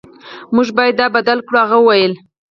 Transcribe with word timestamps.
موږ 0.55 0.67
باید 0.77 0.95
دا 1.01 1.07
بدل 1.15 1.37
کړو 1.47 1.57
هغه 1.63 1.77
وویل 1.79 2.13